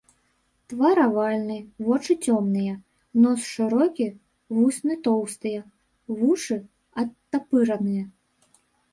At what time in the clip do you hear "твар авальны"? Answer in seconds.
0.71-1.57